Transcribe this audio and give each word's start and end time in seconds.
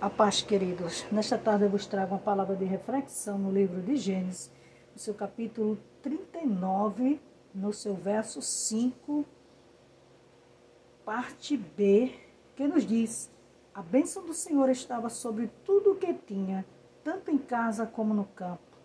A 0.00 0.08
paz, 0.08 0.40
queridos. 0.40 1.04
Nesta 1.12 1.36
tarde 1.36 1.64
eu 1.64 1.68
vos 1.68 1.84
trago 1.84 2.14
uma 2.14 2.18
palavra 2.18 2.56
de 2.56 2.64
reflexão 2.64 3.38
no 3.38 3.52
livro 3.52 3.82
de 3.82 3.96
Gênesis, 3.96 4.50
no 4.94 4.98
seu 4.98 5.12
capítulo 5.12 5.78
39, 6.00 7.20
no 7.54 7.70
seu 7.70 7.94
verso 7.94 8.40
5, 8.40 9.26
parte 11.04 11.54
B, 11.54 12.14
que 12.56 12.66
nos 12.66 12.86
diz: 12.86 13.30
A 13.74 13.82
bênção 13.82 14.24
do 14.24 14.32
Senhor 14.32 14.70
estava 14.70 15.10
sobre 15.10 15.50
tudo 15.66 15.92
o 15.92 15.96
que 15.96 16.14
tinha, 16.14 16.64
tanto 17.04 17.30
em 17.30 17.36
casa 17.36 17.84
como 17.84 18.14
no 18.14 18.24
campo. 18.24 18.78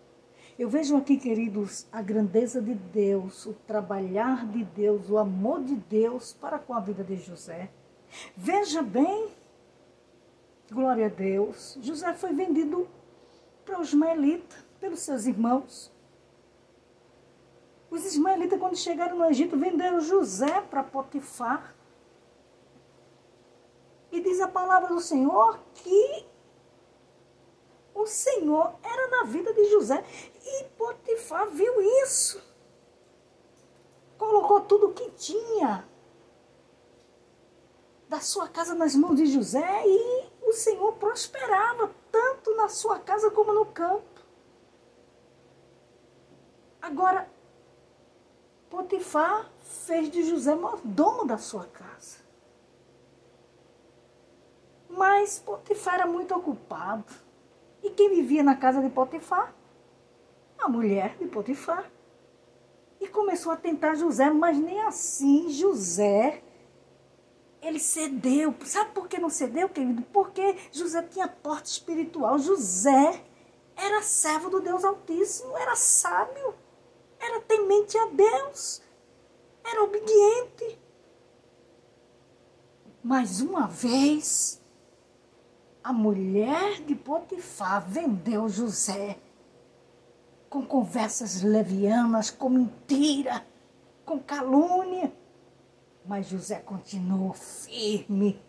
Eu 0.58 0.68
vejo 0.68 0.98
aqui, 0.98 1.16
queridos, 1.16 1.86
a 1.90 2.02
grandeza 2.02 2.60
de 2.60 2.74
Deus, 2.74 3.46
o 3.46 3.54
trabalhar 3.54 4.46
de 4.48 4.64
Deus, 4.64 5.08
o 5.08 5.16
amor 5.16 5.64
de 5.64 5.76
Deus 5.76 6.34
para 6.34 6.58
com 6.58 6.74
a 6.74 6.80
vida 6.80 7.02
de 7.02 7.16
José. 7.16 7.70
Veja 8.36 8.82
bem 8.82 9.30
Glória 10.70 11.06
a 11.06 11.08
Deus. 11.08 11.78
José 11.80 12.12
foi 12.14 12.32
vendido 12.32 12.88
para 13.64 13.80
os 13.80 13.88
ismaelitas, 13.88 14.58
pelos 14.80 15.00
seus 15.00 15.24
irmãos. 15.24 15.92
Os 17.88 18.04
ismaelitas, 18.04 18.58
quando 18.58 18.76
chegaram 18.76 19.16
no 19.16 19.24
Egito, 19.26 19.56
venderam 19.56 20.00
José 20.00 20.60
para 20.62 20.82
Potifar. 20.82 21.74
E 24.10 24.20
diz 24.20 24.40
a 24.40 24.48
palavra 24.48 24.88
do 24.88 25.00
Senhor 25.00 25.58
que 25.74 26.26
o 27.94 28.06
Senhor 28.06 28.74
era 28.82 29.08
na 29.08 29.24
vida 29.24 29.52
de 29.52 29.70
José. 29.70 30.04
E 30.44 30.64
Potifar 30.76 31.48
viu 31.48 31.80
isso. 32.02 32.42
Colocou 34.18 34.62
tudo 34.62 34.88
o 34.88 34.92
que 34.92 35.10
tinha 35.10 35.86
da 38.08 38.20
sua 38.20 38.48
casa 38.48 38.74
nas 38.74 38.94
mãos 38.94 39.16
de 39.16 39.26
José 39.26 39.82
e 39.86 40.15
Senhor 40.56 40.92
prosperava 40.94 41.90
tanto 42.10 42.54
na 42.56 42.68
sua 42.68 42.98
casa 42.98 43.30
como 43.30 43.52
no 43.52 43.66
campo. 43.66 44.20
Agora, 46.80 47.28
Potifar 48.70 49.50
fez 49.60 50.10
de 50.10 50.22
José 50.22 50.54
mordomo 50.54 51.24
da 51.24 51.38
sua 51.38 51.64
casa. 51.66 52.18
Mas 54.88 55.38
Potifar 55.38 55.94
era 55.94 56.06
muito 56.06 56.34
ocupado. 56.34 57.12
E 57.82 57.90
quem 57.90 58.10
vivia 58.10 58.42
na 58.42 58.56
casa 58.56 58.80
de 58.80 58.88
Potifar? 58.88 59.54
A 60.58 60.68
mulher 60.68 61.16
de 61.18 61.26
Potifar. 61.26 61.90
E 63.00 63.06
começou 63.08 63.52
a 63.52 63.56
tentar 63.56 63.94
José, 63.94 64.30
mas 64.30 64.58
nem 64.58 64.80
assim 64.80 65.50
José 65.50 66.42
ele 67.66 67.80
cedeu. 67.80 68.54
Sabe 68.64 68.92
por 68.92 69.08
que 69.08 69.18
não 69.18 69.28
cedeu, 69.28 69.68
querido? 69.68 70.02
Porque 70.12 70.56
José 70.70 71.02
tinha 71.02 71.26
porte 71.26 71.66
espiritual. 71.66 72.38
José 72.38 73.24
era 73.76 74.02
servo 74.02 74.48
do 74.48 74.60
Deus 74.60 74.84
Altíssimo, 74.84 75.56
era 75.56 75.76
sábio, 75.76 76.54
era 77.20 77.40
temente 77.42 77.98
a 77.98 78.06
Deus, 78.06 78.80
era 79.64 79.82
obediente. 79.82 80.78
Mais 83.02 83.40
uma 83.40 83.66
vez, 83.66 84.60
a 85.84 85.92
mulher 85.92 86.80
de 86.82 86.94
Potifar 86.94 87.86
vendeu 87.88 88.48
José 88.48 89.18
com 90.48 90.64
conversas 90.64 91.42
levianas, 91.42 92.30
com 92.30 92.48
mentira, 92.48 93.46
com 94.04 94.18
calúnia. 94.18 95.12
Mas 96.06 96.26
José 96.26 96.60
continuou 96.60 97.32
firme. 97.32 98.40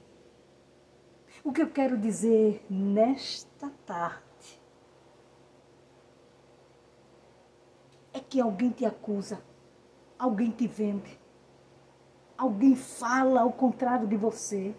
O 1.43 1.51
que 1.51 1.61
eu 1.61 1.69
quero 1.69 1.97
dizer 1.97 2.63
nesta 2.69 3.69
tarde 3.85 4.61
é 8.13 8.19
que 8.19 8.39
alguém 8.39 8.69
te 8.69 8.85
acusa, 8.85 9.41
alguém 10.19 10.51
te 10.51 10.67
vende, 10.67 11.19
alguém 12.37 12.75
fala 12.75 13.41
ao 13.41 13.51
contrário 13.51 14.07
de 14.07 14.17
você, 14.17 14.75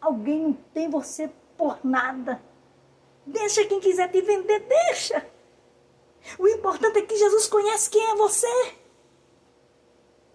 alguém 0.00 0.42
não 0.42 0.52
tem 0.52 0.88
você 0.88 1.30
por 1.56 1.84
nada. 1.84 2.42
Deixa 3.24 3.66
quem 3.66 3.80
quiser 3.80 4.10
te 4.10 4.20
vender, 4.22 4.60
deixa. 4.60 5.26
O 6.38 6.48
importante 6.48 6.98
é 6.98 7.02
que 7.02 7.16
Jesus 7.16 7.46
conhece 7.46 7.90
quem 7.90 8.10
é 8.10 8.14
você. 8.14 8.85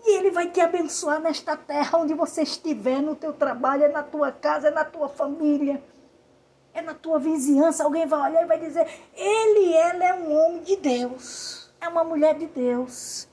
E 0.03 0.17
Ele 0.17 0.31
vai 0.31 0.49
te 0.49 0.59
abençoar 0.59 1.19
nesta 1.19 1.55
terra 1.55 1.99
onde 1.99 2.13
você 2.13 2.41
estiver, 2.41 3.01
no 3.01 3.15
teu 3.15 3.33
trabalho, 3.33 3.83
é 3.83 3.89
na 3.89 4.03
tua 4.03 4.31
casa, 4.31 4.69
é 4.69 4.71
na 4.71 4.83
tua 4.83 5.07
família, 5.07 5.83
é 6.73 6.81
na 6.81 6.93
tua 6.93 7.19
vizinhança. 7.19 7.83
Alguém 7.83 8.05
vai 8.07 8.31
olhar 8.31 8.43
e 8.43 8.47
vai 8.47 8.59
dizer: 8.59 8.87
Ele, 9.13 9.73
ela 9.73 10.03
é 10.03 10.13
um 10.13 10.35
homem 10.35 10.63
de 10.63 10.75
Deus, 10.75 11.71
é 11.79 11.87
uma 11.87 12.03
mulher 12.03 12.35
de 12.35 12.47
Deus. 12.47 13.27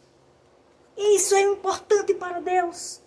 E 0.97 1.17
isso 1.17 1.35
é 1.35 1.41
importante 1.43 2.13
para 2.15 2.41
Deus. 2.41 3.01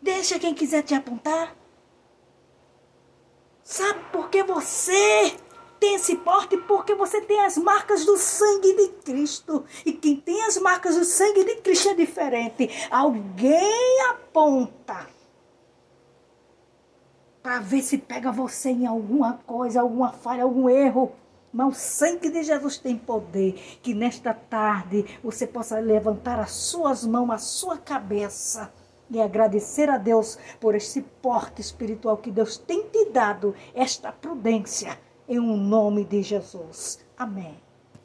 Deixa 0.00 0.38
quem 0.38 0.54
quiser 0.54 0.82
te 0.82 0.94
apontar. 0.94 1.56
Sabe 3.62 4.00
por 4.12 4.28
que 4.28 4.42
você 4.42 5.36
tem 5.84 5.96
esse 5.96 6.16
porte 6.16 6.56
porque 6.56 6.94
você 6.94 7.20
tem 7.20 7.44
as 7.44 7.58
marcas 7.58 8.06
do 8.06 8.16
sangue 8.16 8.72
de 8.72 8.88
Cristo. 9.04 9.66
E 9.84 9.92
quem 9.92 10.16
tem 10.16 10.42
as 10.44 10.56
marcas 10.56 10.96
do 10.96 11.04
sangue 11.04 11.44
de 11.44 11.56
Cristo 11.56 11.90
é 11.90 11.94
diferente. 11.94 12.70
Alguém 12.90 14.00
aponta 14.08 15.06
para 17.42 17.60
ver 17.60 17.82
se 17.82 17.98
pega 17.98 18.32
você 18.32 18.70
em 18.70 18.86
alguma 18.86 19.34
coisa, 19.46 19.82
alguma 19.82 20.10
falha, 20.10 20.44
algum 20.44 20.70
erro. 20.70 21.12
Mas 21.52 21.68
o 21.68 21.78
sangue 21.78 22.30
de 22.30 22.42
Jesus 22.42 22.78
tem 22.78 22.96
poder. 22.96 23.52
Que 23.82 23.92
nesta 23.92 24.32
tarde 24.32 25.04
você 25.22 25.46
possa 25.46 25.78
levantar 25.78 26.40
as 26.40 26.52
suas 26.52 27.04
mãos, 27.04 27.30
a 27.30 27.36
sua 27.36 27.76
cabeça 27.76 28.72
e 29.10 29.20
agradecer 29.20 29.90
a 29.90 29.98
Deus 29.98 30.38
por 30.58 30.74
esse 30.74 31.02
porte 31.02 31.60
espiritual 31.60 32.16
que 32.16 32.30
Deus 32.30 32.56
tem 32.56 32.88
te 32.88 33.10
dado, 33.10 33.54
esta 33.74 34.10
prudência 34.10 34.98
em 35.28 35.38
um 35.38 35.56
nome 35.56 36.04
de 36.04 36.22
Jesus. 36.22 37.04
Amém. 37.16 37.63